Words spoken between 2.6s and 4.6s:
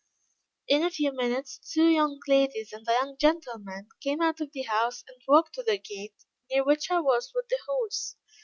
and a young gentleman, came out of